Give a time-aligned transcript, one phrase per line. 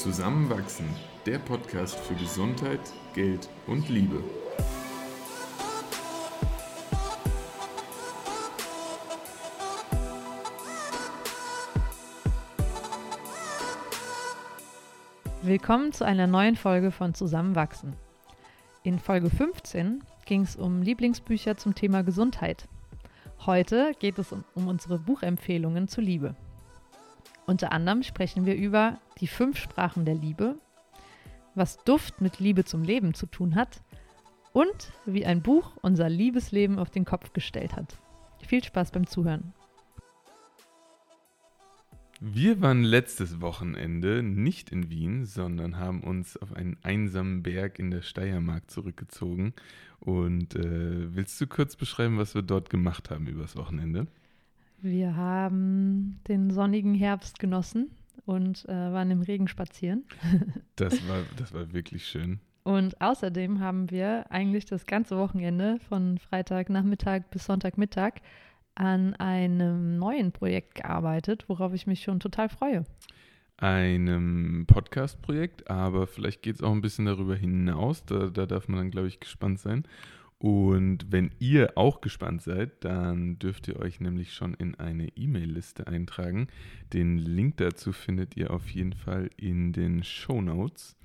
[0.00, 0.88] Zusammenwachsen,
[1.26, 2.80] der Podcast für Gesundheit,
[3.12, 4.24] Geld und Liebe.
[15.42, 17.92] Willkommen zu einer neuen Folge von Zusammenwachsen.
[18.82, 22.66] In Folge 15 ging es um Lieblingsbücher zum Thema Gesundheit.
[23.44, 26.36] Heute geht es um, unsere Buchempfehlungen zur Liebe.
[27.44, 30.56] Unter anderem sprechen wir über die fünf Sprachen der Liebe,
[31.54, 33.82] was Duft mit Liebe zum Leben zu tun hat
[34.52, 37.98] und wie ein Buch unser Liebesleben auf den Kopf gestellt hat.
[38.46, 39.52] Viel Spaß beim Zuhören.
[42.22, 47.90] Wir waren letztes Wochenende nicht in Wien, sondern haben uns auf einen einsamen Berg in
[47.90, 49.54] der Steiermark zurückgezogen.
[50.00, 54.06] Und äh, willst du kurz beschreiben, was wir dort gemacht haben übers Wochenende?
[54.82, 57.90] Wir haben den sonnigen Herbst genossen
[58.26, 60.04] und äh, waren im Regen spazieren.
[60.76, 62.40] das, war, das war wirklich schön.
[62.62, 68.20] Und außerdem haben wir eigentlich das ganze Wochenende von Freitagnachmittag bis Sonntagmittag
[68.74, 72.84] an einem neuen Projekt gearbeitet, worauf ich mich schon total freue.
[73.56, 78.04] Einem Podcast-Projekt, aber vielleicht geht es auch ein bisschen darüber hinaus.
[78.04, 79.84] Da, da darf man dann, glaube ich, gespannt sein.
[80.40, 85.86] Und wenn ihr auch gespannt seid, dann dürft ihr euch nämlich schon in eine E-Mail-Liste
[85.86, 86.48] eintragen.
[86.94, 90.96] Den Link dazu findet ihr auf jeden Fall in den Show Notes.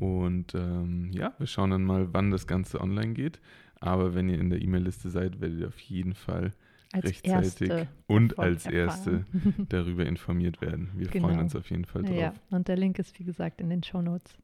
[0.00, 3.40] Und ähm, ja, wir schauen dann mal, wann das Ganze online geht.
[3.80, 6.52] Aber wenn ihr in der E-Mail-Liste seid, werdet ihr auf jeden Fall
[6.92, 7.72] als rechtzeitig
[8.06, 9.24] und als Erste
[9.70, 10.90] darüber informiert werden.
[10.94, 11.28] Wir genau.
[11.28, 12.14] freuen uns auf jeden Fall drauf.
[12.14, 14.36] Ja, und der Link ist wie gesagt in den Show Notes.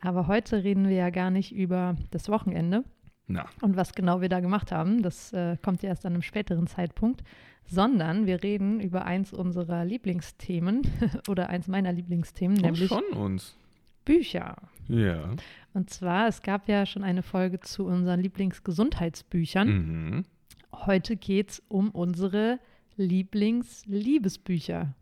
[0.00, 2.84] Aber heute reden wir ja gar nicht über das Wochenende,
[3.28, 3.46] na.
[3.60, 6.66] Und was genau wir da gemacht haben, das äh, kommt ja erst an einem späteren
[6.66, 7.22] Zeitpunkt,
[7.66, 10.82] sondern wir reden über eins unserer Lieblingsthemen
[11.28, 13.54] oder eins meiner Lieblingsthemen, oh, nämlich schon uns.
[14.06, 14.56] Bücher.
[14.88, 15.30] Ja.
[15.74, 19.68] Und zwar, es gab ja schon eine Folge zu unseren Lieblingsgesundheitsbüchern.
[19.68, 20.24] Mhm.
[20.72, 22.58] Heute geht es um unsere
[22.96, 24.94] Lieblingsliebesbücher.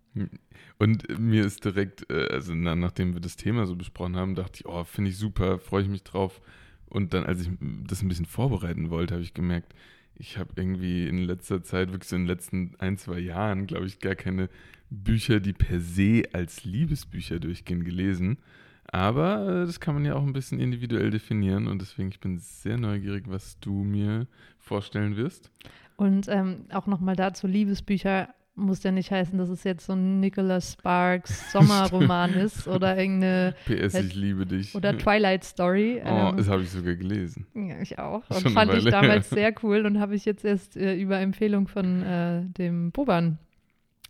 [0.79, 4.67] Und mir ist direkt, äh, also nachdem wir das Thema so besprochen haben, dachte ich,
[4.67, 6.41] oh, finde ich super, freue ich mich drauf
[6.89, 7.49] und dann, als ich
[7.87, 9.75] das ein bisschen vorbereiten wollte, habe ich gemerkt,
[10.19, 13.87] ich habe irgendwie in letzter Zeit, wirklich so in den letzten ein, zwei Jahren, glaube
[13.87, 14.49] ich, gar keine
[14.89, 18.39] Bücher, die per se als Liebesbücher durchgehen, gelesen.
[18.87, 22.39] Aber äh, das kann man ja auch ein bisschen individuell definieren und deswegen ich bin
[22.39, 24.27] sehr neugierig, was du mir
[24.59, 25.51] vorstellen wirst.
[25.97, 30.19] Und ähm, auch nochmal dazu, Liebesbücher muss ja nicht heißen, dass es jetzt so ein
[30.19, 33.55] Nicholas Sparks Sommerroman ist oder irgendeine.
[33.67, 34.75] PS, ich liebe dich.
[34.75, 36.01] Oder Twilight Story.
[36.05, 37.47] Oh, ähm, das habe ich sogar gelesen.
[37.55, 38.29] Ja, ich auch.
[38.29, 41.69] Und Schon fand ich damals sehr cool und habe ich jetzt erst äh, über Empfehlung
[41.69, 43.39] von äh, dem Boban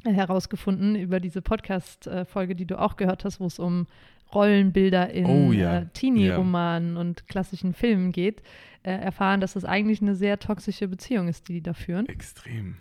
[0.04, 3.86] äh, herausgefunden, über diese Podcast-Folge, die du auch gehört hast, wo es um
[4.32, 5.80] Rollenbilder in oh, ja.
[5.80, 7.00] äh, Teenie-Romanen ja.
[7.00, 8.42] und klassischen Filmen geht,
[8.84, 12.06] äh, erfahren, dass das eigentlich eine sehr toxische Beziehung ist, die die da führen.
[12.08, 12.76] Extrem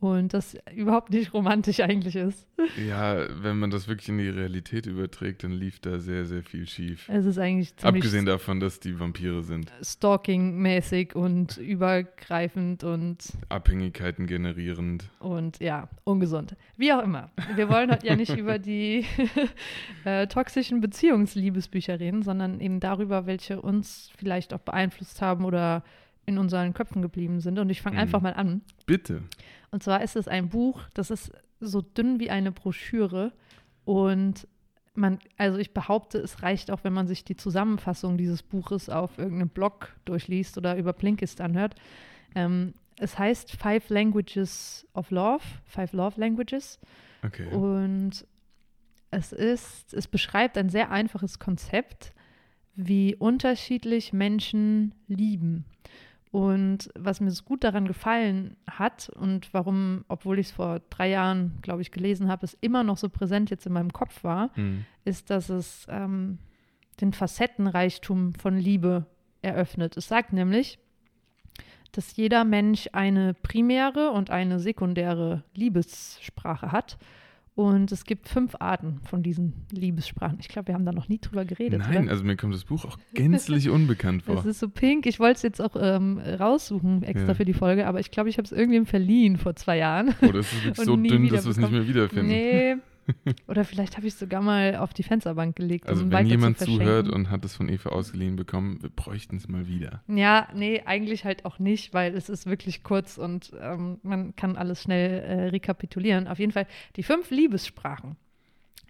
[0.00, 2.46] und das überhaupt nicht romantisch eigentlich ist.
[2.86, 6.68] Ja, wenn man das wirklich in die Realität überträgt, dann lief da sehr, sehr viel
[6.68, 7.08] schief.
[7.08, 9.72] Es ist eigentlich ziemlich Abgesehen davon, dass die Vampire sind.
[9.82, 15.10] Stalking-mäßig und übergreifend und Abhängigkeiten generierend.
[15.18, 16.54] Und ja, ungesund.
[16.76, 17.30] Wie auch immer.
[17.56, 19.04] Wir wollen heute ja nicht über die
[20.04, 25.82] äh, toxischen Beziehungsliebesbücher reden, sondern eben darüber, welche uns vielleicht auch beeinflusst haben oder
[26.28, 27.58] in unseren Köpfen geblieben sind.
[27.58, 28.02] Und ich fange mhm.
[28.02, 28.60] einfach mal an.
[28.86, 29.22] Bitte.
[29.70, 33.32] Und zwar ist es ein Buch, das ist so dünn wie eine Broschüre.
[33.84, 34.46] Und
[34.94, 39.18] man, also ich behaupte, es reicht auch, wenn man sich die Zusammenfassung dieses Buches auf
[39.18, 41.74] irgendeinem Blog durchliest oder über Blinkist anhört.
[42.34, 46.78] Ähm, es heißt Five Languages of Love, Five Love Languages.
[47.24, 47.48] Okay.
[47.52, 48.26] Und
[49.10, 52.12] es ist, es beschreibt ein sehr einfaches Konzept,
[52.74, 55.64] wie unterschiedlich Menschen lieben.
[56.30, 61.08] Und was mir so gut daran gefallen hat und warum, obwohl ich es vor drei
[61.08, 64.50] Jahren, glaube ich, gelesen habe, es immer noch so präsent jetzt in meinem Kopf war,
[64.56, 64.84] mhm.
[65.04, 66.38] ist, dass es ähm,
[67.00, 69.06] den Facettenreichtum von Liebe
[69.40, 69.96] eröffnet.
[69.96, 70.78] Es sagt nämlich,
[71.92, 76.98] dass jeder Mensch eine primäre und eine sekundäre Liebessprache hat
[77.58, 80.38] und es gibt fünf Arten von diesen Liebessprachen.
[80.38, 81.80] Ich glaube, wir haben da noch nie drüber geredet.
[81.80, 82.12] Nein, oder?
[82.12, 84.38] also mir kommt das Buch auch gänzlich unbekannt vor.
[84.38, 85.06] Es ist so pink.
[85.06, 87.34] Ich wollte es jetzt auch ähm, raussuchen, extra ja.
[87.34, 90.14] für die Folge, aber ich glaube, ich habe es irgendwem verliehen vor zwei Jahren.
[90.22, 92.28] Oder oh, ist es wirklich so dünn, dass wir es nicht mehr wiederfinden?
[92.28, 92.76] Nee,
[93.46, 95.88] Oder vielleicht habe ich es sogar mal auf die Fensterbank gelegt.
[95.88, 99.36] Also um wenn jemand zu zuhört und hat es von Eva ausgeliehen bekommen, wir bräuchten
[99.36, 100.02] es mal wieder.
[100.08, 104.56] Ja, nee, eigentlich halt auch nicht, weil es ist wirklich kurz und ähm, man kann
[104.56, 106.28] alles schnell äh, rekapitulieren.
[106.28, 106.66] Auf jeden Fall
[106.96, 108.16] die fünf Liebessprachen.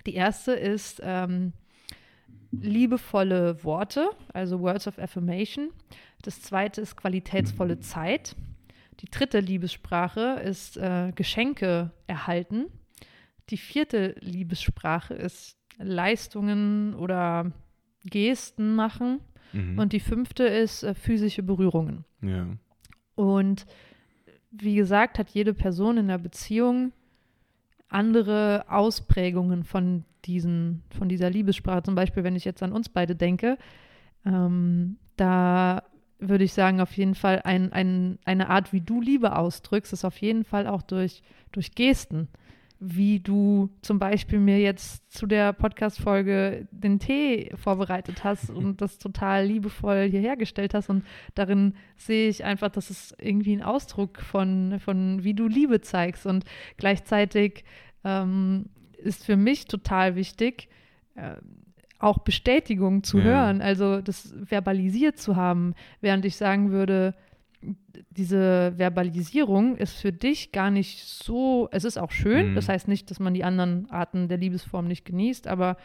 [0.06, 1.52] Die erste ist ähm,
[2.50, 5.70] liebevolle Worte, also Words of Affirmation.
[6.22, 8.36] Das zweite ist qualitätsvolle Zeit.
[9.00, 12.66] Die dritte Liebessprache ist äh, Geschenke erhalten.
[13.50, 17.52] Die vierte Liebessprache ist Leistungen oder
[18.04, 19.20] Gesten machen.
[19.52, 19.78] Mhm.
[19.78, 22.04] Und die fünfte ist äh, physische Berührungen.
[22.22, 22.46] ja.
[23.14, 23.66] Und
[24.50, 26.92] wie gesagt, hat jede Person in der Beziehung
[27.88, 31.82] andere Ausprägungen von, diesen, von dieser Liebessprache.
[31.82, 33.58] Zum Beispiel, wenn ich jetzt an uns beide denke,
[34.24, 35.82] ähm, da
[36.18, 40.04] würde ich sagen, auf jeden Fall ein, ein, eine Art, wie du Liebe ausdrückst, ist
[40.04, 41.22] auf jeden Fall auch durch,
[41.52, 42.28] durch Gesten.
[42.80, 48.98] Wie du zum Beispiel mir jetzt zu der Podcast-Folge den Tee vorbereitet hast und das
[48.98, 50.88] total liebevoll hierher gestellt hast.
[50.88, 51.04] Und
[51.34, 56.24] darin sehe ich einfach, dass es irgendwie ein Ausdruck von, von wie du Liebe zeigst.
[56.26, 56.44] Und
[56.76, 57.64] gleichzeitig
[58.04, 58.66] ähm,
[58.98, 60.68] ist für mich total wichtig,
[61.16, 61.36] äh,
[61.98, 63.24] auch Bestätigung zu Ja.
[63.24, 67.14] hören, also das verbalisiert zu haben, während ich sagen würde,
[68.10, 72.54] diese Verbalisierung ist für dich gar nicht so, es ist auch schön, Mhm.
[72.54, 75.76] das heißt nicht, dass man die anderen Arten der Liebesform nicht genießt, aber,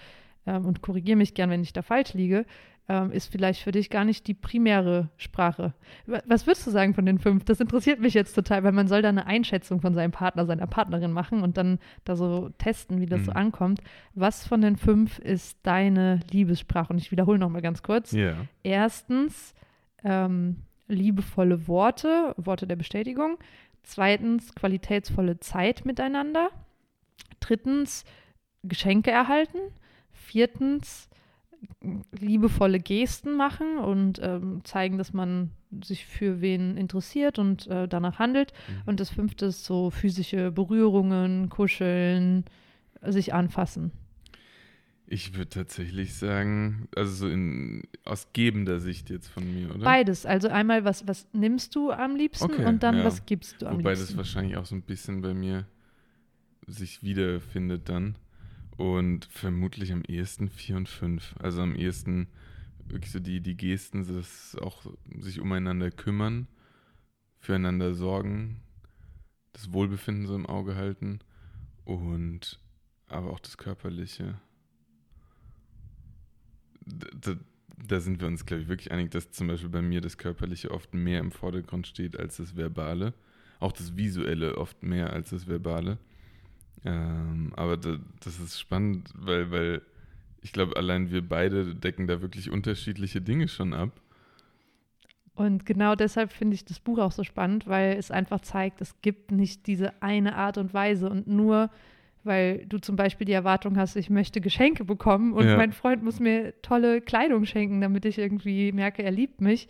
[0.45, 2.45] ähm, und korrigiere mich gern, wenn ich da falsch liege,
[2.89, 5.73] ähm, ist vielleicht für dich gar nicht die primäre Sprache.
[6.05, 7.45] Wa- Was würdest du sagen von den fünf?
[7.45, 10.67] Das interessiert mich jetzt total, weil man soll da eine Einschätzung von seinem Partner, seiner
[10.67, 13.37] Partnerin machen und dann da so testen, wie das so Mhm.
[13.37, 13.79] ankommt.
[14.15, 16.91] Was von den fünf ist deine Liebessprache?
[16.91, 18.11] Und ich wiederhole noch mal ganz kurz.
[18.11, 18.33] Ja.
[18.63, 19.53] Erstens
[20.03, 20.57] ähm,
[20.93, 23.37] liebevolle Worte, Worte der Bestätigung.
[23.83, 26.49] Zweitens qualitätsvolle Zeit miteinander.
[27.39, 28.05] Drittens
[28.63, 29.59] Geschenke erhalten.
[30.11, 31.09] Viertens
[32.19, 35.51] liebevolle Gesten machen und ähm, zeigen, dass man
[35.83, 38.53] sich für wen interessiert und äh, danach handelt.
[38.67, 38.81] Mhm.
[38.85, 42.45] Und das fünfte ist so physische Berührungen, kuscheln,
[43.01, 43.91] sich anfassen.
[45.05, 49.83] Ich würde tatsächlich sagen, also so in, aus gebender Sicht jetzt von mir, oder?
[49.83, 50.25] Beides.
[50.25, 53.03] Also einmal, was, was nimmst du am liebsten Okay, und dann, ja.
[53.03, 54.07] was gibst du am Wobei liebsten.
[54.07, 55.67] das wahrscheinlich auch so ein bisschen bei mir
[56.67, 58.15] sich wiederfindet dann.
[58.77, 61.35] Und vermutlich am ehesten 4 und 5.
[61.39, 62.27] Also am ehesten
[62.85, 64.85] wirklich so die, die Gesten, das auch
[65.19, 66.47] sich umeinander kümmern,
[67.39, 68.61] füreinander sorgen,
[69.51, 71.19] das Wohlbefinden so im Auge halten
[71.85, 72.59] und
[73.07, 74.39] aber auch das Körperliche.
[76.85, 77.35] Da,
[77.87, 80.71] da, sind wir uns, glaube ich, wirklich einig, dass zum Beispiel bei mir das Körperliche
[80.71, 83.13] oft mehr im Vordergrund steht als das Verbale.
[83.59, 85.97] Auch das Visuelle oft mehr als das Verbale.
[86.85, 89.81] Ähm, aber da, das ist spannend, weil, weil
[90.41, 93.91] ich glaube, allein wir beide decken da wirklich unterschiedliche Dinge schon ab.
[95.35, 99.01] Und genau deshalb finde ich das Buch auch so spannend, weil es einfach zeigt, es
[99.01, 101.71] gibt nicht diese eine Art und Weise und nur
[102.23, 105.57] weil du zum Beispiel die Erwartung hast, ich möchte Geschenke bekommen und Ja.
[105.57, 109.67] mein Freund muss mir tolle Kleidung schenken, damit ich irgendwie merke, er liebt mich.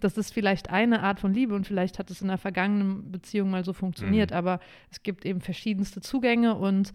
[0.00, 3.50] Das ist vielleicht eine Art von Liebe und vielleicht hat es in einer vergangenen Beziehung
[3.50, 4.36] mal so funktioniert, Mhm.
[4.36, 4.60] aber
[4.90, 6.92] es gibt eben verschiedenste Zugänge und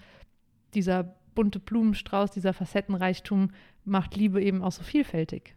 [0.76, 3.50] dieser bunte Blumenstrauß, dieser Facettenreichtum
[3.84, 5.56] macht Liebe eben auch so vielfältig.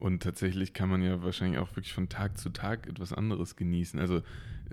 [0.00, 4.00] Und tatsächlich kann man ja wahrscheinlich auch wirklich von Tag zu Tag etwas anderes genießen.
[4.00, 4.22] Also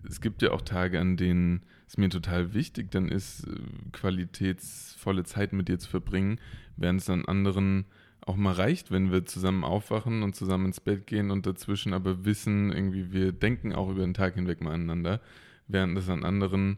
[0.07, 3.52] es gibt ja auch Tage, an denen es mir total wichtig dann ist, äh,
[3.92, 6.40] qualitätsvolle Zeit mit dir zu verbringen,
[6.78, 7.85] während es an anderen
[8.21, 12.23] auch mal reicht, wenn wir zusammen aufwachen und zusammen ins Bett gehen und dazwischen aber
[12.23, 15.21] wissen, irgendwie wir denken auch über den Tag hinweg mal aneinander,
[15.68, 16.78] während es an anderen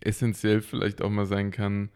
[0.00, 1.90] essentiell vielleicht auch mal sein kann,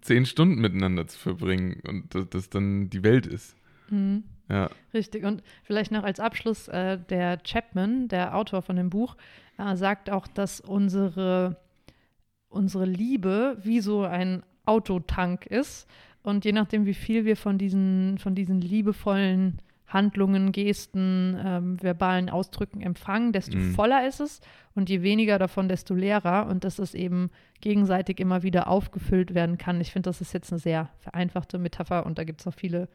[0.00, 3.56] zehn Stunden miteinander zu verbringen und dass das dann die Welt ist.
[3.90, 4.24] Mhm.
[4.50, 4.68] Ja.
[4.92, 5.24] Richtig.
[5.24, 9.16] Und vielleicht noch als Abschluss, äh, der Chapman, der Autor von dem Buch,
[9.58, 11.56] äh, sagt auch, dass unsere,
[12.48, 15.88] unsere Liebe wie so ein Autotank ist.
[16.22, 22.28] Und je nachdem, wie viel wir von diesen, von diesen liebevollen Handlungen, Gesten, ähm, verbalen
[22.30, 23.74] Ausdrücken empfangen, desto Mhm.
[23.74, 24.40] voller ist es.
[24.74, 26.46] Und je weniger davon, desto leerer.
[26.46, 27.30] Und dass es eben
[27.60, 29.80] gegenseitig immer wieder aufgefüllt werden kann.
[29.80, 32.88] Ich finde, das ist jetzt eine sehr vereinfachte Metapher und da gibt es auch viele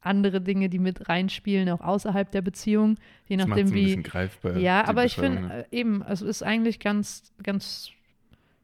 [0.00, 3.84] andere Dinge, die mit reinspielen, auch außerhalb der Beziehung, je Das nachdem ein wie.
[3.84, 4.56] bisschen greifbar.
[4.56, 5.66] Ja, aber ich finde ne?
[5.70, 7.90] äh, eben, also ist eigentlich ganz, ganz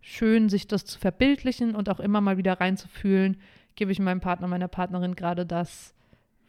[0.00, 3.38] schön, sich das zu verbildlichen und auch immer mal wieder reinzufühlen,
[3.74, 5.93] gebe ich meinem Partner, meiner Partnerin gerade das,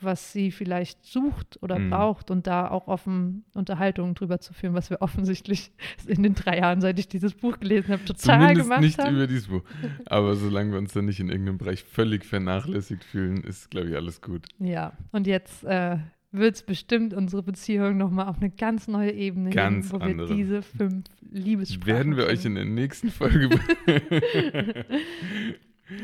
[0.02, 1.90] was sie vielleicht sucht oder Mhm.
[1.90, 5.72] braucht und da auch offen Unterhaltungen drüber zu führen, was wir offensichtlich
[6.06, 9.16] in den drei Jahren, seit ich dieses Buch gelesen habe, total Zumindest gemacht nicht haben.
[9.16, 9.62] über dieses Buch.
[10.06, 13.96] Aber solange wir uns dann nicht in irgendeinem Bereich völlig vernachlässigt fühlen, ist, glaube ich,
[13.96, 14.46] alles gut.
[14.60, 15.98] Ja, und jetzt äh,
[16.32, 20.30] wird es bestimmt unsere Beziehung nochmal auf eine ganz neue Ebene Ganz heben, wo andere.
[20.30, 23.50] wir diese fünf Liebessprachen Werden wir euch in der nächsten Folge.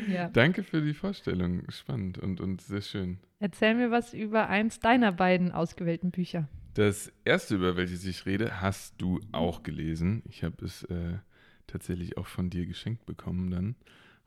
[0.08, 0.28] Ja.
[0.28, 1.62] Danke für die Vorstellung.
[1.70, 3.18] Spannend und, und sehr schön.
[3.40, 6.48] Erzähl mir was über eins deiner beiden ausgewählten Bücher.
[6.74, 10.22] Das erste, über welches ich rede, hast du auch gelesen.
[10.28, 11.18] Ich habe es äh,
[11.66, 13.74] tatsächlich auch von dir geschenkt bekommen dann.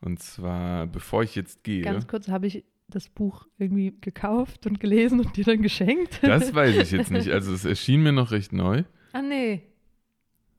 [0.01, 1.81] Und zwar, bevor ich jetzt gehe.
[1.83, 6.19] Ganz kurz, habe ich das Buch irgendwie gekauft und gelesen und dir dann geschenkt?
[6.21, 7.29] Das weiß ich jetzt nicht.
[7.31, 8.83] Also es erschien mir noch recht neu.
[9.13, 9.63] ah, nee.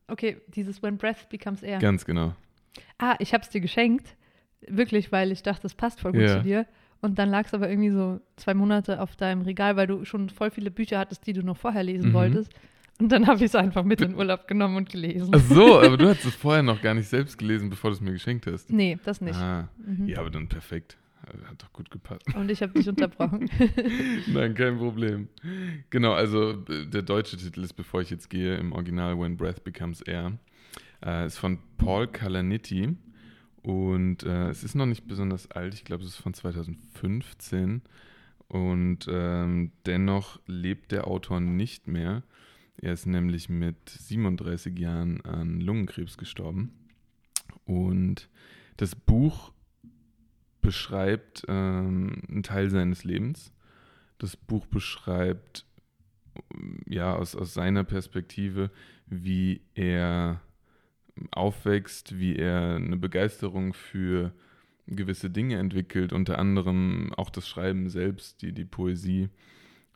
[0.08, 1.78] Okay, dieses When Breath Becomes Air.
[1.78, 2.34] Ganz genau.
[2.98, 4.16] Ah, ich habe es dir geschenkt.
[4.68, 6.38] Wirklich, weil ich dachte, das passt voll gut Ja.
[6.38, 6.66] zu dir.
[7.02, 10.28] Und dann lag es aber irgendwie so zwei Monate auf deinem Regal, weil du schon
[10.30, 12.14] voll viele Bücher hattest, die du noch vorher lesen Mhm.
[12.14, 12.52] wolltest.
[12.98, 15.30] Und dann habe ich es einfach mit in Urlaub genommen und gelesen.
[15.34, 18.00] Ach so, aber du hast es vorher noch gar nicht selbst gelesen, bevor du es
[18.00, 18.72] mir geschenkt hast.
[18.72, 19.36] Nee, das nicht.
[19.36, 20.08] Ah, Mhm.
[20.08, 20.96] ja, aber dann perfekt.
[21.26, 22.22] Hat doch gut gepasst.
[22.36, 23.50] Und ich habe dich unterbrochen.
[24.28, 25.28] Nein, kein Problem.
[25.90, 29.64] Genau, also äh, der deutsche Titel ist, bevor ich jetzt gehe, im Original When Breath
[29.64, 30.38] Becomes Air.
[31.04, 32.96] Äh, ist von Paul Kalanithi
[33.66, 35.74] und äh, es ist noch nicht besonders alt.
[35.74, 37.82] Ich glaube, es ist von 2015
[38.46, 42.22] und ähm, dennoch lebt der Autor nicht mehr.
[42.76, 46.78] Er ist nämlich mit 37 Jahren an Lungenkrebs gestorben
[47.64, 48.28] und
[48.76, 49.50] das Buch
[50.60, 53.52] beschreibt ähm, einen Teil seines Lebens.
[54.18, 55.66] Das Buch beschreibt
[56.86, 58.70] ja aus, aus seiner Perspektive,
[59.06, 60.40] wie er
[61.30, 64.32] aufwächst, wie er eine Begeisterung für
[64.86, 69.28] gewisse Dinge entwickelt, unter anderem auch das Schreiben selbst, die, die Poesie,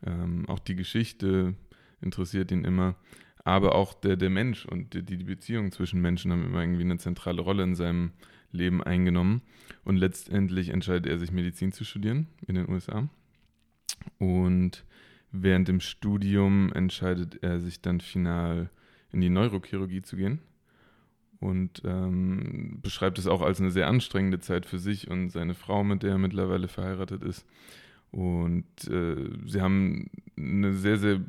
[0.05, 1.55] ähm, auch die Geschichte
[2.01, 2.95] interessiert ihn immer,
[3.43, 6.97] aber auch der, der Mensch und die, die Beziehungen zwischen Menschen haben immer irgendwie eine
[6.97, 8.11] zentrale Rolle in seinem
[8.51, 9.41] Leben eingenommen.
[9.83, 13.09] Und letztendlich entscheidet er sich, Medizin zu studieren in den USA.
[14.19, 14.83] Und
[15.31, 18.69] während dem Studium entscheidet er sich dann final
[19.11, 20.39] in die Neurochirurgie zu gehen.
[21.41, 25.83] Und ähm, beschreibt es auch als eine sehr anstrengende Zeit für sich und seine Frau,
[25.83, 27.47] mit der er mittlerweile verheiratet ist.
[28.11, 29.15] Und äh,
[29.47, 31.19] sie haben eine sehr, sehr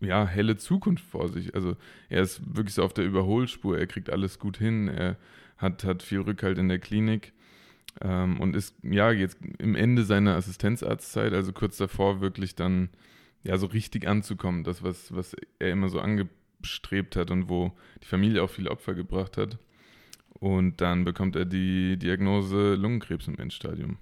[0.00, 1.54] ja, helle Zukunft vor sich.
[1.54, 1.76] Also
[2.08, 5.16] er ist wirklich so auf der Überholspur, er kriegt alles gut hin, er
[5.56, 7.32] hat, hat viel Rückhalt in der Klinik
[8.00, 12.88] ähm, und ist ja jetzt im Ende seiner Assistenzarztzeit, also kurz davor, wirklich dann
[13.42, 16.00] ja so richtig anzukommen, das, was, was er immer so
[16.60, 19.58] angestrebt hat und wo die Familie auch viele Opfer gebracht hat.
[20.28, 23.98] Und dann bekommt er die Diagnose Lungenkrebs im Endstadium.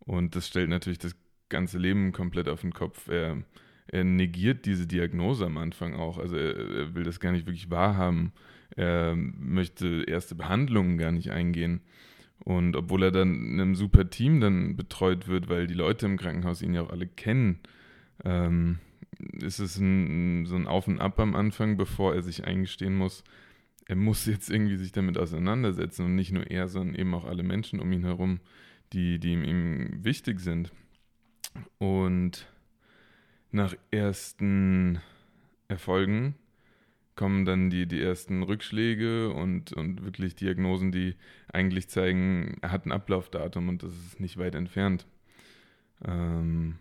[0.00, 1.14] Und das stellt natürlich das
[1.48, 3.08] ganze Leben komplett auf den Kopf.
[3.08, 3.42] Er,
[3.88, 6.18] er negiert diese Diagnose am Anfang auch.
[6.18, 8.32] Also er, er will das gar nicht wirklich wahrhaben.
[8.76, 11.82] Er möchte erste Behandlungen gar nicht eingehen.
[12.38, 16.16] Und obwohl er dann in einem super Team dann betreut wird, weil die Leute im
[16.16, 17.60] Krankenhaus ihn ja auch alle kennen,
[18.24, 18.78] ähm,
[19.18, 23.24] ist es ein, so ein Auf und Ab am Anfang, bevor er sich eingestehen muss,
[23.86, 27.42] er muss jetzt irgendwie sich damit auseinandersetzen und nicht nur er, sondern eben auch alle
[27.42, 28.40] Menschen um ihn herum,
[28.92, 30.72] die, die ihm, ihm wichtig sind.
[31.78, 32.46] Und
[33.52, 35.00] nach ersten
[35.68, 36.34] Erfolgen
[37.14, 41.14] kommen dann die, die ersten Rückschläge und, und wirklich Diagnosen, die
[41.50, 45.06] eigentlich zeigen, er hat ein Ablaufdatum und das ist nicht weit entfernt.
[46.04, 46.76] Ähm,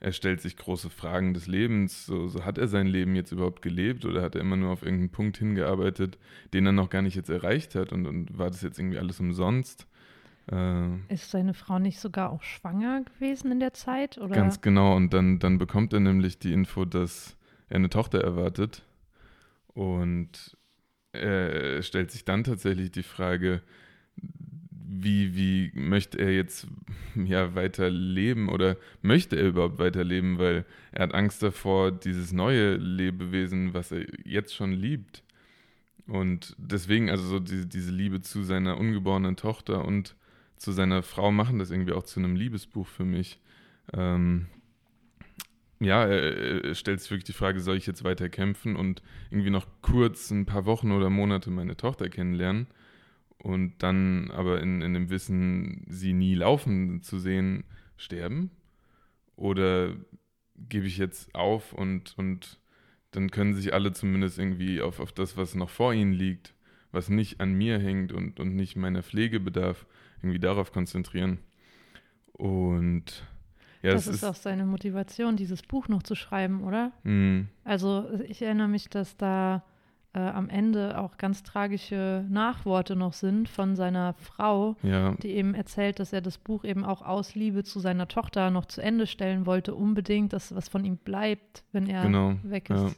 [0.00, 2.06] er stellt sich große Fragen des Lebens.
[2.06, 4.82] So, so hat er sein Leben jetzt überhaupt gelebt oder hat er immer nur auf
[4.82, 6.18] irgendeinen Punkt hingearbeitet,
[6.54, 9.20] den er noch gar nicht jetzt erreicht hat und, und war das jetzt irgendwie alles
[9.20, 9.86] umsonst?
[10.50, 14.16] Äh, Ist seine Frau nicht sogar auch schwanger gewesen in der Zeit?
[14.16, 14.34] Oder?
[14.34, 14.96] Ganz genau.
[14.96, 17.36] Und dann, dann bekommt er nämlich die Info, dass
[17.68, 18.82] er eine Tochter erwartet.
[19.68, 20.56] Und
[21.12, 23.62] er stellt sich dann tatsächlich die Frage,
[24.92, 26.66] wie, wie möchte er jetzt
[27.14, 32.74] ja, weiter leben oder möchte er überhaupt weiterleben, weil er hat Angst davor, dieses neue
[32.74, 35.22] Lebewesen, was er jetzt schon liebt.
[36.06, 40.16] Und deswegen, also so diese, diese Liebe zu seiner ungeborenen Tochter und
[40.56, 43.38] zu seiner Frau machen das irgendwie auch zu einem Liebesbuch für mich.
[43.92, 44.46] Ähm,
[45.78, 49.50] ja, er, er stellt sich wirklich die Frage, soll ich jetzt weiter kämpfen und irgendwie
[49.50, 52.66] noch kurz ein paar Wochen oder Monate meine Tochter kennenlernen
[53.42, 57.64] und dann aber in, in dem Wissen, sie nie laufen zu sehen,
[57.96, 58.50] sterben?
[59.36, 59.94] Oder
[60.68, 62.58] gebe ich jetzt auf und, und
[63.12, 66.54] dann können sich alle zumindest irgendwie auf, auf das, was noch vor ihnen liegt,
[66.92, 69.86] was nicht an mir hängt und, und nicht meiner Pflege bedarf,
[70.22, 71.38] irgendwie darauf konzentrieren.
[72.32, 73.26] Und
[73.82, 76.92] ja, das es ist auch seine Motivation, dieses Buch noch zu schreiben, oder?
[77.04, 79.64] mh, Also ich erinnere mich, dass da
[80.12, 85.54] äh, am Ende auch ganz tragische Nachworte noch sind von seiner Frau, ja, die eben
[85.54, 89.06] erzählt, dass er das Buch eben auch aus Liebe zu seiner Tochter noch zu Ende
[89.06, 92.86] stellen wollte, unbedingt, dass was von ihm bleibt, wenn er Genau, weg ja.
[92.86, 92.96] ist.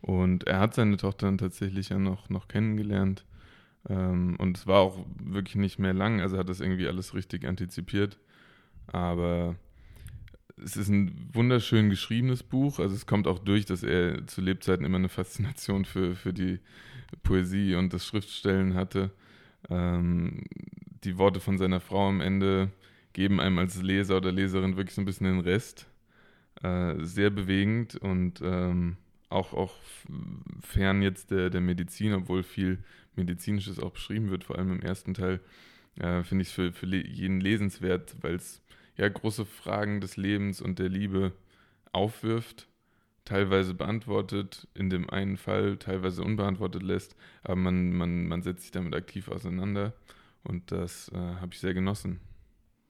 [0.00, 3.24] Und er hat seine Tochter dann tatsächlich ja noch, noch kennengelernt.
[3.88, 7.46] Ähm, und es war auch wirklich nicht mehr lang, also hat das irgendwie alles richtig
[7.46, 8.18] antizipiert.
[8.88, 9.56] Aber
[10.62, 12.78] es ist ein wunderschön geschriebenes Buch.
[12.78, 16.58] Also es kommt auch durch, dass er zu Lebzeiten immer eine Faszination für, für die
[17.22, 19.10] Poesie und das Schriftstellen hatte.
[19.68, 20.44] Ähm,
[21.04, 22.70] die Worte von seiner Frau am Ende
[23.12, 25.86] geben einem als Leser oder Leserin wirklich so ein bisschen den Rest.
[26.62, 28.96] Äh, sehr bewegend und ähm,
[29.28, 29.74] auch, auch
[30.62, 32.78] fern jetzt der, der Medizin, obwohl viel
[33.14, 35.40] Medizinisches auch beschrieben wird, vor allem im ersten Teil,
[35.96, 38.62] äh, finde ich es für, für jeden lesenswert, weil es
[38.96, 41.32] ja große Fragen des Lebens und der Liebe
[41.92, 42.68] aufwirft,
[43.24, 48.70] teilweise beantwortet, in dem einen Fall teilweise unbeantwortet lässt, aber man, man, man setzt sich
[48.70, 49.94] damit aktiv auseinander
[50.44, 52.20] und das äh, habe ich sehr genossen.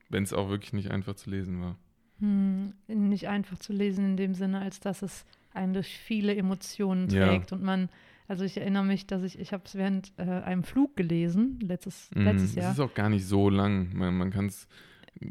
[0.08, 1.76] Wenn es auch wirklich nicht einfach zu lesen war.
[2.20, 7.08] Hm, nicht einfach zu lesen in dem Sinne, als dass es einen durch viele Emotionen
[7.08, 7.56] trägt ja.
[7.56, 7.88] und man
[8.28, 12.10] also ich erinnere mich, dass ich, ich habe es während äh, einem Flug gelesen, letztes,
[12.14, 12.72] mm, letztes Jahr.
[12.72, 13.90] Es ist auch gar nicht so lang.
[13.94, 14.66] Man, man kann es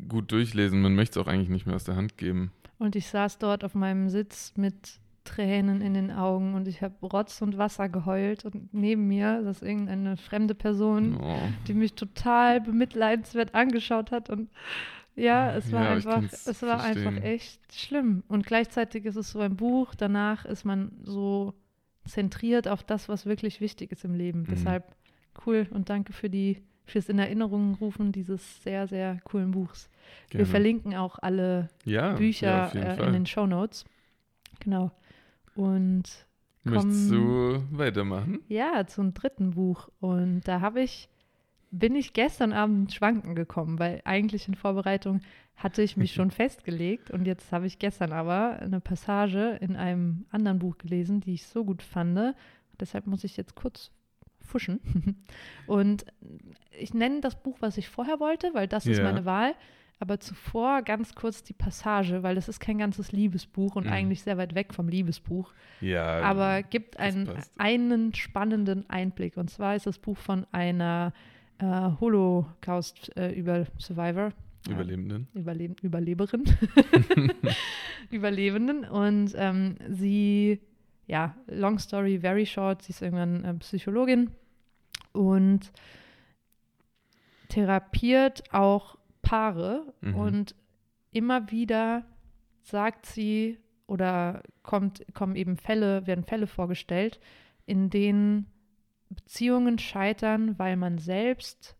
[0.07, 0.81] gut durchlesen.
[0.81, 2.51] Man möchte es auch eigentlich nicht mehr aus der Hand geben.
[2.77, 6.93] Und ich saß dort auf meinem Sitz mit Tränen in den Augen und ich habe
[7.05, 11.39] Rotz und Wasser geheult und neben mir das ist irgendeine fremde Person, oh.
[11.67, 14.49] die mich total bemitleidenswert angeschaut hat und
[15.15, 17.07] ja, es war ja, einfach, es war verstehen.
[17.07, 19.95] einfach echt schlimm und gleichzeitig ist es so ein Buch.
[19.95, 21.53] Danach ist man so
[22.05, 24.41] zentriert auf das, was wirklich wichtig ist im Leben.
[24.41, 24.47] Mhm.
[24.49, 24.95] Deshalb
[25.45, 29.89] cool und danke für die fürs in Erinnerung rufen dieses sehr, sehr coolen Buchs.
[30.29, 30.45] Gerne.
[30.45, 33.85] Wir verlinken auch alle ja, Bücher ja, äh, in den Show Notes.
[34.59, 34.91] Genau.
[35.55, 36.25] Und
[36.65, 38.39] Möchtest du weitermachen?
[38.47, 39.89] Ja, zum dritten Buch.
[39.99, 41.09] Und da habe ich,
[41.69, 45.21] bin ich gestern Abend schwanken gekommen, weil eigentlich in Vorbereitung
[45.55, 50.25] hatte ich mich schon festgelegt und jetzt habe ich gestern aber eine Passage in einem
[50.31, 52.35] anderen Buch gelesen, die ich so gut fand.
[52.79, 53.91] Deshalb muss ich jetzt kurz
[54.45, 55.25] fuschen.
[55.67, 56.05] Und
[56.77, 58.91] ich nenne das Buch, was ich vorher wollte, weil das ja.
[58.93, 59.55] ist meine Wahl.
[59.99, 63.93] Aber zuvor ganz kurz die Passage, weil das ist kein ganzes Liebesbuch und mhm.
[63.93, 65.53] eigentlich sehr weit weg vom Liebesbuch.
[65.79, 66.21] Ja.
[66.21, 69.37] Aber gibt einen, einen spannenden Einblick.
[69.37, 71.13] Und zwar ist das Buch von einer
[71.59, 74.27] äh, Holocaust-Survivor.
[74.27, 75.27] Äh, Überlebenden.
[75.33, 76.43] Überleb Überleberin.
[78.11, 78.83] Überlebenden.
[78.83, 80.59] Und ähm, sie
[81.07, 84.31] ja, long story, very short, sie ist irgendwann äh, Psychologin
[85.13, 85.71] und
[87.49, 90.15] therapiert auch Paare mhm.
[90.15, 90.55] und
[91.11, 92.05] immer wieder
[92.61, 97.19] sagt sie oder kommt, kommen eben Fälle, werden Fälle vorgestellt,
[97.65, 98.47] in denen
[99.09, 101.75] Beziehungen scheitern, weil man selbst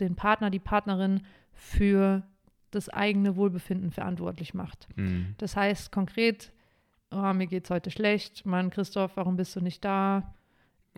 [0.00, 2.24] den Partner, die Partnerin für
[2.70, 4.88] das eigene Wohlbefinden verantwortlich macht.
[4.96, 5.34] Mhm.
[5.38, 6.52] Das heißt konkret,
[7.10, 10.34] oh, mir geht's heute schlecht, Mann, Christoph, warum bist du nicht da?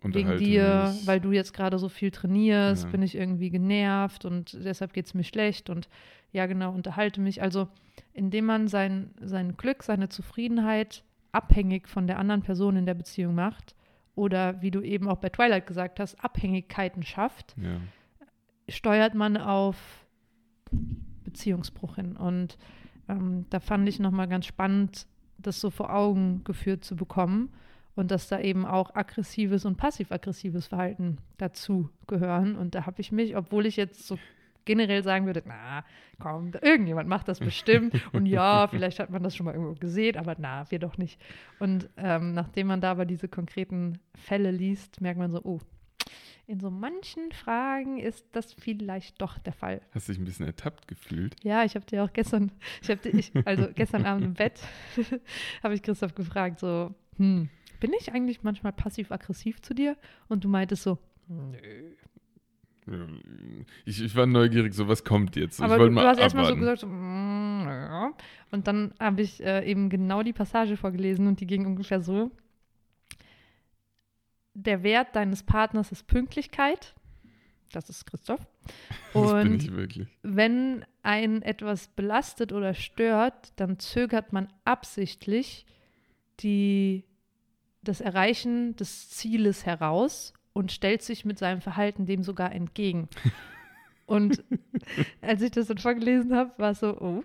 [0.03, 2.91] Wegen dir, weil du jetzt gerade so viel trainierst, ja.
[2.91, 5.89] bin ich irgendwie genervt und deshalb geht es mir schlecht und
[6.33, 7.41] ja, genau, unterhalte mich.
[7.43, 7.69] Also,
[8.13, 13.35] indem man sein, sein Glück, seine Zufriedenheit abhängig von der anderen Person in der Beziehung
[13.35, 13.77] macht
[14.15, 17.81] oder wie du eben auch bei Twilight gesagt hast, Abhängigkeiten schafft, ja.
[18.69, 20.07] steuert man auf
[21.25, 22.17] Beziehungsbruch hin.
[22.17, 22.59] Und
[23.09, 25.07] ähm, da fand ich nochmal ganz spannend,
[25.47, 27.53] das so vor Augen geführt zu bekommen
[27.95, 32.57] und dass da eben auch aggressives und passiv-aggressives Verhalten dazu gehören.
[32.57, 34.19] Und da habe ich mich, obwohl ich jetzt so
[34.65, 35.85] generell sagen würde, na,
[36.19, 37.95] komm, irgendjemand macht das bestimmt.
[38.13, 41.21] und ja, vielleicht hat man das schon mal irgendwo gesehen, aber na, wir doch nicht.
[41.59, 45.61] Und ähm, nachdem man da aber diese konkreten Fälle liest, merkt man so, oh,
[46.47, 49.81] in so manchen Fragen ist das vielleicht doch der Fall.
[49.93, 51.37] Hast du dich ein bisschen ertappt gefühlt?
[51.43, 54.61] Ja, ich habe dir auch gestern, ich habe dich, also gestern Abend im Bett,
[55.63, 57.49] habe ich Christoph gefragt, so, hm,
[57.81, 59.97] bin ich eigentlich manchmal passiv-aggressiv zu dir?
[60.29, 60.99] Und du meintest so,
[61.29, 61.57] nö.
[63.85, 65.61] Ich, ich war neugierig, so was kommt jetzt.
[65.61, 68.13] Aber du, du hast erstmal so gesagt, so, mm, ja.
[68.51, 72.33] Und dann habe ich äh, eben genau die Passage vorgelesen und die ging ungefähr so
[74.55, 76.95] der Wert deines Partners ist Pünktlichkeit.
[77.73, 78.47] Das ist Christoph.
[79.15, 80.09] Und das bin ich wirklich.
[80.23, 85.67] wenn ein etwas belastet oder stört, dann zögert man absichtlich
[86.41, 87.05] die,
[87.83, 93.09] das Erreichen des Zieles heraus und stellt sich mit seinem Verhalten dem sogar entgegen.
[94.13, 94.45] Und
[95.23, 97.25] als ich das dann vorgelesen habe, war es so, oh,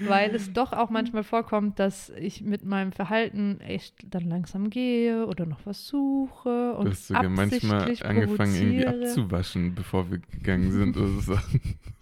[0.00, 5.24] weil es doch auch manchmal vorkommt, dass ich mit meinem Verhalten echt dann langsam gehe
[5.28, 10.72] oder noch was suche und du hast sogar manchmal angefangen irgendwie abzuwaschen, bevor wir gegangen
[10.72, 11.38] sind oder so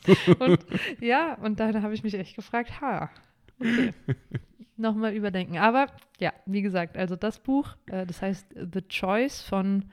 [0.39, 0.65] und,
[1.01, 3.11] ja, und dann habe ich mich echt gefragt, ha,
[3.61, 3.93] okay,
[4.79, 5.59] nochmal überdenken.
[5.59, 9.85] Aber ja, wie gesagt, also das Buch, äh, das heißt The Choice von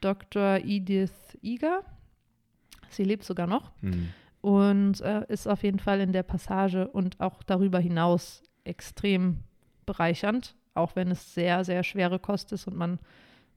[0.00, 0.60] Dr.
[0.64, 1.82] Edith Eger.
[2.90, 4.08] Sie lebt sogar noch Hm.
[4.40, 9.38] und äh, ist auf jeden Fall in der Passage und auch darüber hinaus extrem
[9.86, 12.98] bereichernd, auch wenn es sehr, sehr schwere Kost ist und man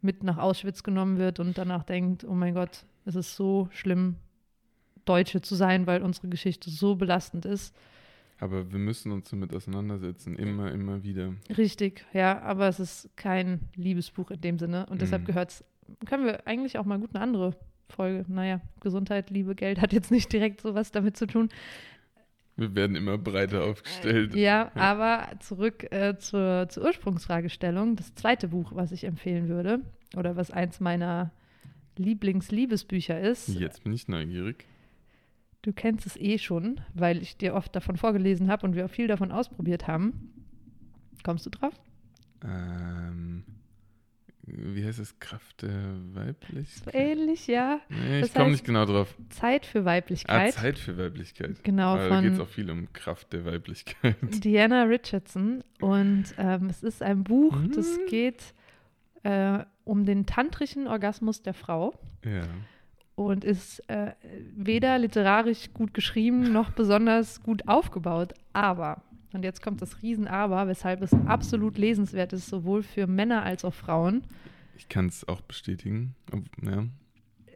[0.01, 4.15] mit nach Auschwitz genommen wird und danach denkt, oh mein Gott, es ist so schlimm,
[5.05, 7.75] Deutsche zu sein, weil unsere Geschichte so belastend ist.
[8.39, 11.33] Aber wir müssen uns damit auseinandersetzen, immer, immer wieder.
[11.57, 15.25] Richtig, ja, aber es ist kein Liebesbuch in dem Sinne und deshalb Mhm.
[15.25, 15.65] gehört es,
[16.05, 17.55] können wir eigentlich auch mal gut eine andere
[17.91, 21.49] Folge, naja, Gesundheit, Liebe, Geld hat jetzt nicht direkt sowas damit zu tun.
[22.55, 24.35] Wir werden immer breiter aufgestellt.
[24.35, 27.95] Ja, aber zurück äh, zur, zur Ursprungsfragestellung.
[27.95, 29.79] Das zweite Buch, was ich empfehlen würde,
[30.17, 31.31] oder was eins meiner
[31.95, 33.47] Lieblingsliebesbücher ist.
[33.47, 34.65] Jetzt bin ich neugierig.
[35.61, 38.89] Du kennst es eh schon, weil ich dir oft davon vorgelesen habe und wir auch
[38.89, 40.31] viel davon ausprobiert haben.
[41.23, 41.73] Kommst du drauf?
[42.43, 43.43] Ähm,
[44.51, 45.19] wie heißt es?
[45.19, 46.93] Kraft der Weiblichkeit?
[46.93, 47.79] So ähnlich, ja.
[47.89, 49.15] Nee, Das ich komme nicht genau drauf.
[49.29, 50.53] Zeit für Ah, Weiblichkeit.
[50.53, 51.63] Zeit für Weiblichkeit.
[51.63, 54.15] Genau, Aber da geht es auch viel um Kraft der Weiblichkeit.
[54.43, 55.63] Diana Richardson.
[55.81, 58.05] Und ähm, es ist ein Buch, das Mhm.
[58.09, 58.53] geht
[59.23, 61.93] äh, um den tantrischen Orgasmus der Frau.
[62.25, 62.41] Ja.
[63.15, 64.13] und ist äh,
[64.55, 68.33] weder literarisch gut geschrieben noch besonders gut aufgebaut.
[68.53, 73.63] Aber, und jetzt kommt das Riesen-Aber, weshalb es absolut lesenswert ist, sowohl für Männer als
[73.65, 74.23] auch Frauen.
[74.77, 76.15] Ich kann es auch bestätigen.
[76.63, 76.85] Ja.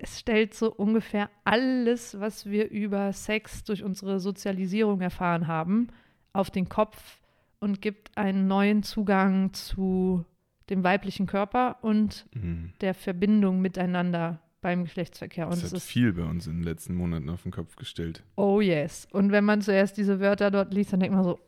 [0.02, 5.88] Es stellt so ungefähr alles, was wir über Sex durch unsere Sozialisierung erfahren haben,
[6.34, 7.22] auf den Kopf
[7.60, 10.26] und gibt einen neuen Zugang zu
[10.70, 12.74] dem weiblichen Körper und Mhm.
[12.82, 15.46] der Verbindung miteinander beim Geschlechtsverkehr.
[15.46, 17.76] Und Das es hat ist viel bei uns in den letzten Monaten auf den Kopf
[17.76, 18.24] gestellt.
[18.36, 19.08] Oh yes.
[19.12, 21.40] Und wenn man zuerst diese Wörter dort liest, dann denkt man so, "Uff,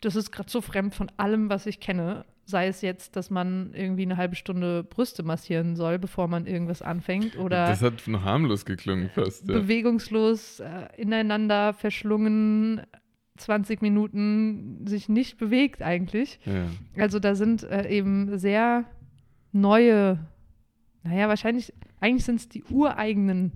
[0.00, 2.24] das ist gerade so fremd von allem, was ich kenne.
[2.44, 6.80] Sei es jetzt, dass man irgendwie eine halbe Stunde Brüste massieren soll, bevor man irgendwas
[6.80, 7.36] anfängt.
[7.36, 9.46] Oder Das hat noch harmlos geklungen fast.
[9.48, 9.58] Ja.
[9.58, 12.80] bewegungslos äh, ineinander verschlungen,
[13.36, 16.40] 20 Minuten sich nicht bewegt eigentlich.
[16.44, 16.66] ja.
[17.02, 18.84] Also da sind äh, eben sehr
[19.52, 20.18] neue,
[21.02, 23.52] naja, wahrscheinlich, eigentlich sind es die ureigenen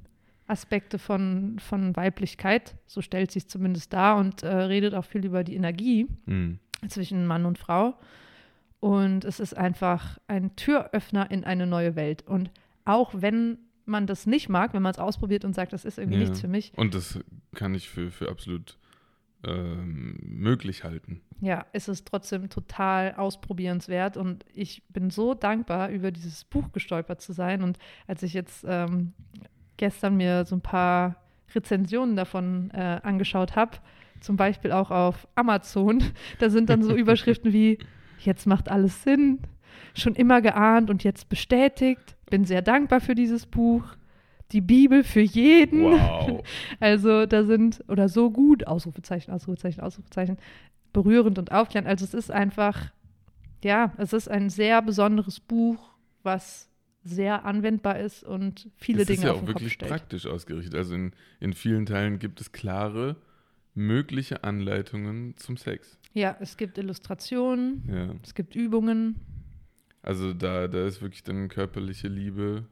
[0.52, 5.42] Aspekte von, von Weiblichkeit, so stellt sich zumindest dar und äh, redet auch viel über
[5.44, 6.58] die Energie Mhm.
[6.88, 7.94] zwischen Mann und Frau.
[8.80, 12.26] Und es ist einfach ein Türöffner in eine neue Welt.
[12.26, 12.50] Und
[12.84, 16.18] auch wenn man das nicht mag, wenn man es ausprobiert und sagt, das ist irgendwie
[16.18, 16.24] Ja.
[16.24, 17.18] nichts für mich, Und das
[17.54, 18.78] kann ich für, für absolut
[19.44, 21.20] ähm, möglich halten.
[21.40, 27.20] ja, ist es trotzdem total ausprobierenswert und ich bin so dankbar, über dieses Buch gestolpert
[27.20, 27.62] zu sein.
[27.64, 29.12] Und als ich jetzt ähm,
[29.76, 31.16] gestern mir so ein paar
[31.54, 33.78] Rezensionen davon äh, angeschaut habe,
[34.20, 36.02] zum Beispiel auch auf Amazon,
[36.38, 37.78] da sind dann so Überschriften wie,
[38.20, 39.40] jetzt macht alles Sinn,
[39.94, 43.84] schon immer geahnt und jetzt bestätigt, bin sehr dankbar für dieses Buch.
[44.52, 45.82] Die Bibel für jeden.
[45.82, 46.42] Wow.
[46.80, 50.36] Also da sind, oder so gut, Ausrufezeichen, Ausrufezeichen, Ausrufezeichen,
[50.92, 51.88] berührend und aufklärend.
[51.88, 52.92] Also es ist einfach,
[53.64, 55.78] ja, es ist ein sehr besonderes Buch,
[56.22, 56.68] was
[57.04, 60.74] sehr anwendbar ist und viele es Dinge ist ja auch wirklich praktisch ausgerichtet.
[60.74, 63.16] Also in, in vielen Teilen gibt es klare,
[63.74, 65.98] mögliche Anleitungen zum Sex.
[66.12, 68.14] Ja, es gibt Illustrationen, Ja.
[68.22, 69.16] es gibt Übungen.
[70.02, 72.66] Also da, da ist wirklich dann körperliche Liebe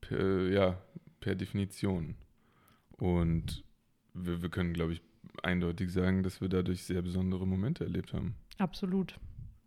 [0.00, 0.78] per, ja,
[1.20, 2.16] per Definition.
[2.92, 3.64] Und
[4.14, 5.02] wir, wir können, glaube ich,
[5.42, 8.34] eindeutig sagen, dass wir dadurch sehr besondere Momente erlebt haben.
[8.58, 9.14] Absolut.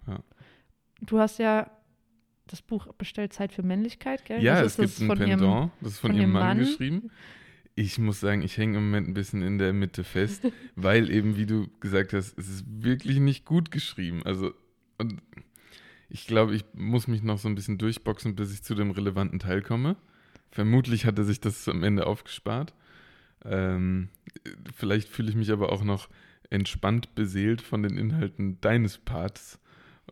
[0.08, 0.20] Ja.
[1.02, 1.72] Du hast ja
[2.52, 4.42] das Buch bestellt Zeit für Männlichkeit, gell?
[4.44, 6.34] Ja, Das es ist gibt ein von ihrem- Pendant, das ist von, von ihrem ihrem
[6.34, 6.60] Mann, Mann.
[6.60, 7.12] geschrieben.
[7.76, 10.44] Ich muss sagen, ich hänge im Moment ein bisschen in der Mitte fest,
[10.76, 14.22] weil eben, wie du gesagt hast, es ist wirklich nicht gut geschrieben.
[14.26, 14.54] Also,
[14.98, 15.22] und
[16.10, 19.40] ich glaube, ich muss mich noch so ein bisschen durchboxen, bis ich zu dem relevanten
[19.40, 19.96] Teil komme.
[20.52, 22.74] Vermutlich hat er sich das am Ende aufgespart.
[23.46, 24.10] Ähm,
[24.76, 26.10] vielleicht fühle ich mich aber auch noch
[26.50, 29.61] entspannt beseelt von den Inhalten deines Parts.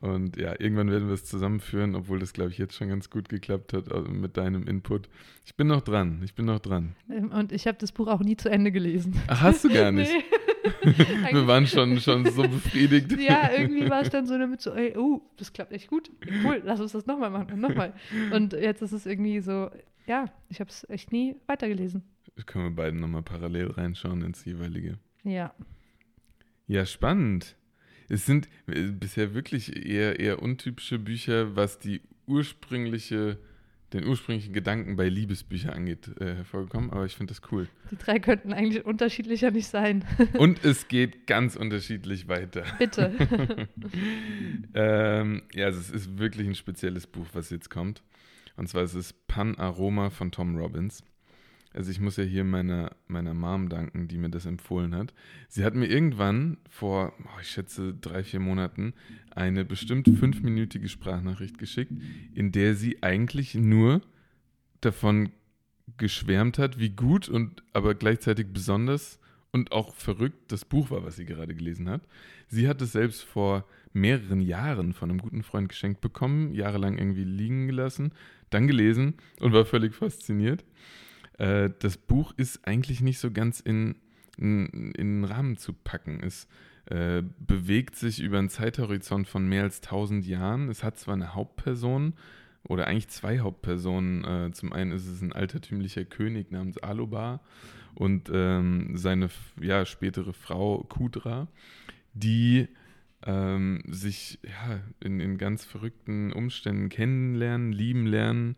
[0.02, 3.28] Und ja, irgendwann werden wir es zusammenführen, obwohl das, glaube ich, jetzt schon ganz gut
[3.28, 5.10] geklappt hat also mit deinem Input.
[5.46, 6.96] Ich bin noch dran, ich bin noch dran.
[7.10, 9.20] Ähm, Und ich habe das Buch auch nie zu Ende gelesen.
[9.28, 10.12] Ach, hast du gar nicht?
[10.12, 10.94] Nee.
[11.34, 13.12] wir waren schon, schon so befriedigt.
[13.20, 16.12] Ja, irgendwie war es dann so damit so, ey, oh, das klappt echt gut.
[16.44, 17.94] Cool, lass uns das nochmal machen und nochmal.
[18.32, 19.70] Und jetzt ist es irgendwie so,
[20.08, 22.04] ja, ich habe es echt nie weitergelesen.
[22.46, 24.98] Können wir beiden nochmal parallel reinschauen ins jeweilige.
[25.24, 25.54] Ja,
[26.68, 27.56] Ja, spannend.
[28.10, 33.38] Es sind äh, bisher wirklich eher, eher untypische Bücher, was die ursprüngliche,
[33.94, 37.70] den ursprünglichen Gedanken bei Liebesbüchern angeht, äh, hervorgekommen, aber ich finde das cool.
[37.92, 40.04] die drei könnten eigentlich unterschiedlicher nicht sein.
[40.38, 42.64] Und es geht ganz unterschiedlich weiter.
[42.80, 43.16] Bitte.
[44.74, 48.04] ähm, ja, also es ist wirklich ein spezielles Buch, was jetzt kommt.
[48.58, 51.04] Und zwar ist es Pan Aroma von Tom Robbins.
[51.74, 55.14] Also ich muss ja hier meiner, meiner Mom danken, die mir das empfohlen hat.
[55.50, 58.94] Sie hat mir irgendwann vor, oh, ich schätze, drei, vier Monaten
[59.32, 61.94] eine bestimmt fünfminütige Sprachnachricht geschickt,
[62.34, 64.02] in der sie eigentlich nur
[64.82, 65.30] davon
[65.98, 69.20] geschwärmt hat, wie gut und aber gleichzeitig besonders
[69.52, 72.02] und auch verrückt das Buch war, was sie gerade gelesen hat.
[72.48, 77.24] Sie hat es selbst vor mehreren Jahren von einem guten Freund geschenkt bekommen, jahrelang irgendwie
[77.24, 78.14] liegen gelassen,
[78.50, 80.64] dann gelesen und war völlig fasziniert.
[81.40, 83.96] Äh, das Buch ist eigentlich nicht so ganz in,
[84.38, 86.22] in, in den Rahmen zu packen.
[86.22, 86.48] Es
[86.86, 90.70] äh, bewegt sich über einen Zeithorizont von mehr als 1000 Jahren.
[90.70, 92.14] Es hat zwar eine Hauptperson,
[92.64, 94.24] oder eigentlich zwei Hauptpersonen.
[94.24, 97.42] Äh, zum einen ist es ein altertümlicher König namens Alobar
[97.96, 101.48] und ähm, seine ja, spätere Frau Kudra,
[102.14, 102.68] die
[103.26, 108.56] ähm, sich ja, in, in ganz verrückten Umständen kennenlernen, lieben lernen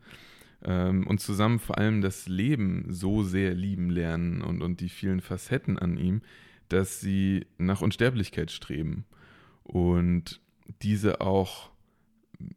[0.64, 5.22] ähm, und zusammen vor allem das Leben so sehr lieben lernen und, und die vielen
[5.22, 6.22] Facetten an ihm,
[6.70, 9.06] dass sie nach Unsterblichkeit streben
[9.64, 10.40] und
[10.82, 11.72] diese auch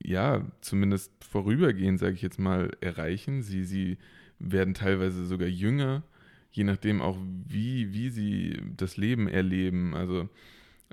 [0.03, 3.43] ja, zumindest vorübergehend, sage ich jetzt mal, erreichen.
[3.43, 3.99] Sie, sie
[4.39, 6.03] werden teilweise sogar jünger,
[6.51, 9.95] je nachdem auch, wie, wie sie das Leben erleben.
[9.95, 10.29] Also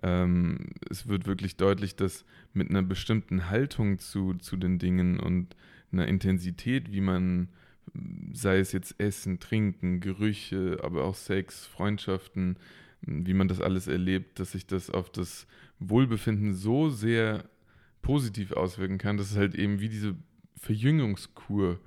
[0.04, 5.56] ähm, es wird wirklich deutlich, dass mit einer bestimmten Haltung zu, zu den Dingen und
[5.92, 7.50] einer Intensität, wie man,
[8.34, 12.58] sei es jetzt Essen, Trinken, Gerüche, aber auch Sex, Freundschaften,
[13.02, 15.48] wie man das alles erlebt, dass sich das auf das
[15.80, 17.46] Wohlbefinden so sehr
[18.02, 20.16] positiv auswirken kann, dass es halt eben wie diese
[20.58, 21.80] Verjüngungskur,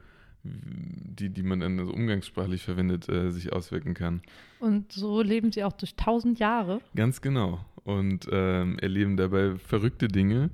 [0.43, 4.21] die, die man dann so umgangssprachlich verwendet, äh, sich auswirken kann.
[4.61, 6.81] Und so leben sie auch durch tausend Jahre.
[6.95, 7.65] Ganz genau.
[7.85, 10.51] Und ähm, erleben dabei verrückte Dinge,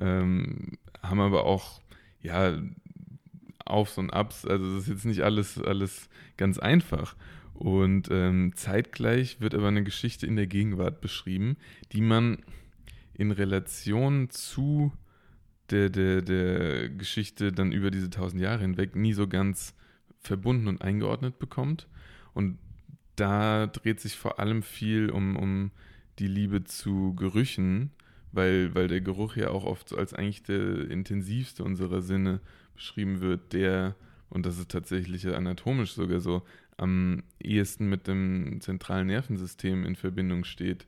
[0.00, 1.80] ähm, haben aber auch,
[2.22, 2.58] ja,
[3.64, 4.46] Aufs und Abs.
[4.46, 7.14] Also es ist jetzt nicht alles, alles ganz einfach.
[7.54, 11.56] Und ähm, zeitgleich wird aber eine Geschichte in der Gegenwart beschrieben,
[11.92, 12.38] die man
[13.12, 14.92] in Relation zu
[15.70, 19.74] der, der, der Geschichte dann über diese tausend Jahre hinweg nie so ganz
[20.20, 21.86] verbunden und eingeordnet bekommt.
[22.32, 22.58] Und
[23.16, 25.70] da dreht sich vor allem viel um, um
[26.20, 27.90] die Liebe zu Gerüchen,
[28.32, 32.40] weil, weil der Geruch ja auch oft als eigentlich der intensivste unserer Sinne
[32.74, 33.96] beschrieben wird, der,
[34.28, 36.42] und das ist tatsächlich anatomisch sogar so,
[36.76, 40.86] am ehesten mit dem zentralen Nervensystem in Verbindung steht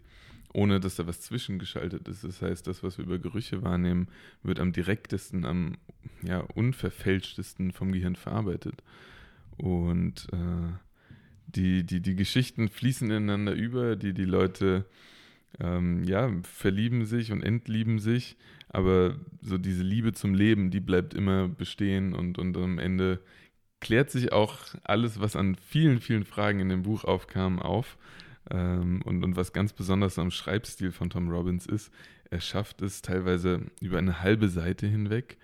[0.52, 2.24] ohne dass da was zwischengeschaltet ist.
[2.24, 4.08] Das heißt, das, was wir über Gerüche wahrnehmen,
[4.42, 5.78] wird am direktesten, am
[6.22, 8.82] ja, unverfälschtesten vom Gehirn verarbeitet.
[9.56, 10.72] Und äh,
[11.46, 14.84] die, die, die Geschichten fließen ineinander über, die, die Leute
[15.60, 18.36] ähm, ja, verlieben sich und entlieben sich,
[18.68, 23.20] aber so diese Liebe zum Leben, die bleibt immer bestehen und, und am Ende
[23.80, 27.98] klärt sich auch alles, was an vielen, vielen Fragen in dem Buch aufkam, auf.
[28.50, 31.92] Ähm, und, und was ganz besonders am Schreibstil von Tom Robbins ist,
[32.30, 35.36] er schafft es teilweise über eine halbe Seite hinweg,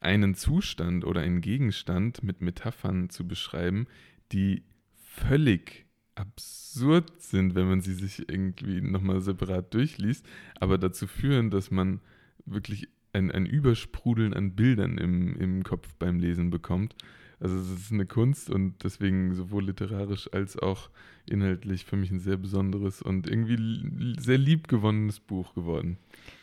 [0.00, 3.86] einen Zustand oder einen Gegenstand mit Metaphern zu beschreiben,
[4.32, 4.62] die
[4.94, 5.83] völlig
[6.14, 10.26] absurd sind, wenn man sie sich irgendwie nochmal separat durchliest,
[10.60, 12.00] aber dazu führen, dass man
[12.46, 16.94] wirklich ein, ein Übersprudeln an Bildern im, im Kopf beim Lesen bekommt.
[17.40, 20.88] Also es ist eine Kunst und deswegen sowohl literarisch als auch
[21.26, 25.98] inhaltlich für mich ein sehr besonderes und irgendwie sehr liebgewonnenes Buch geworden.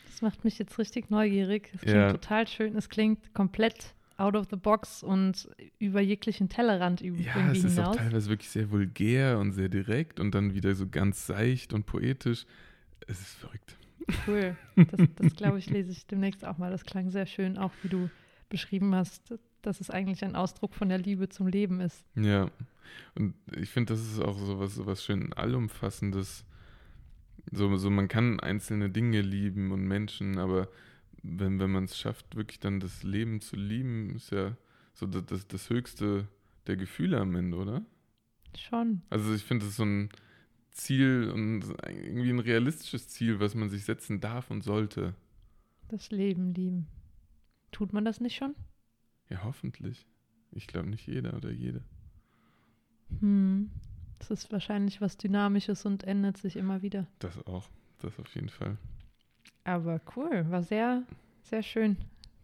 [0.06, 1.70] Das macht mich jetzt richtig neugierig.
[1.74, 2.12] Es klingt ja.
[2.12, 2.76] total schön.
[2.76, 5.48] Es klingt komplett out of the box und
[5.78, 7.44] über jeglichen Tellerrand ja, irgendwie hinaus.
[7.44, 10.88] Ja, es ist auch teilweise wirklich sehr vulgär und sehr direkt und dann wieder so
[10.88, 12.46] ganz seicht und poetisch.
[13.06, 13.76] Es ist verrückt.
[14.26, 14.56] Cool.
[14.76, 16.70] Das, das glaube ich, lese ich demnächst auch mal.
[16.70, 18.10] Das klang sehr schön, auch wie du
[18.48, 22.04] beschrieben hast, dass es eigentlich ein Ausdruck von der Liebe zum Leben ist.
[22.14, 22.50] Ja,
[23.14, 26.44] und ich finde, das ist auch so was, so was schön Allumfassendes.
[27.50, 30.68] So, so, man kann einzelne Dinge lieben und Menschen, aber
[31.22, 34.56] wenn, wenn man es schafft, wirklich dann das Leben zu lieben, ist ja
[34.92, 36.28] so das, das, das höchste
[36.66, 37.84] der Gefühle am Ende, oder?
[38.56, 39.02] Schon.
[39.10, 40.10] Also ich finde, das ist so ein
[40.70, 45.14] Ziel und irgendwie ein realistisches Ziel, was man sich setzen darf und sollte.
[45.88, 46.86] Das Leben lieben.
[47.70, 48.54] Tut man das nicht schon?
[49.28, 50.06] Ja, hoffentlich.
[50.50, 51.82] Ich glaube nicht jeder oder jede.
[53.20, 53.70] Hm.
[54.18, 57.06] Das ist wahrscheinlich was Dynamisches und ändert sich immer wieder.
[57.18, 57.68] Das auch.
[57.98, 58.78] Das auf jeden Fall.
[59.64, 60.50] Aber cool.
[60.50, 61.02] War sehr,
[61.42, 61.96] sehr schön,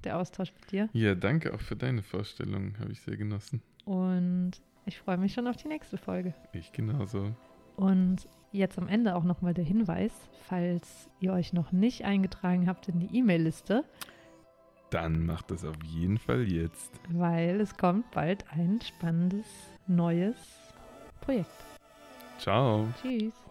[0.04, 0.88] der Austausch mit dir.
[0.92, 2.78] Ja, danke auch für deine Vorstellung.
[2.78, 3.62] Habe ich sehr genossen.
[3.84, 4.52] Und
[4.86, 6.34] ich freue mich schon auf die nächste Folge.
[6.52, 7.34] Ich genauso.
[7.76, 10.12] Und jetzt am Ende auch nochmal der Hinweis,
[10.46, 13.84] falls ihr euch noch nicht eingetragen habt in die E-Mail-Liste.
[14.90, 16.98] Dann macht das auf jeden Fall jetzt.
[17.10, 19.46] Weil es kommt bald ein spannendes
[19.86, 20.36] neues
[21.20, 21.50] Projekt.
[22.38, 22.88] Ciao.
[23.02, 23.47] Tschüss.